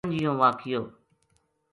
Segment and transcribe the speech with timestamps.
[0.03, 0.81] پنجیوں واقعو